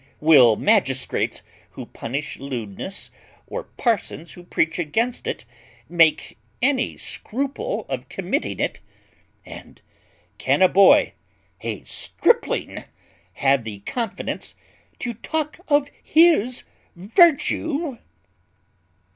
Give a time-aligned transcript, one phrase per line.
[0.19, 1.43] Will magistrates
[1.73, 3.11] who punish lewdness,
[3.45, 5.45] or parsons who preach against it,
[5.87, 8.79] make any scruple of committing it?
[9.45, 9.79] And
[10.39, 11.13] can a boy,
[11.61, 12.83] a stripling,
[13.33, 14.55] have the confidence
[14.97, 16.63] to talk of his
[16.95, 17.99] virtue?"